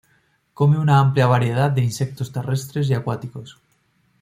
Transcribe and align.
Come 0.59 0.77
una 0.79 0.97
amplia 0.99 1.27
variedad 1.27 1.69
de 1.69 1.83
insectos 1.83 2.31
terrestres 2.31 2.89
y 2.89 2.95
acuáticos. 2.95 3.59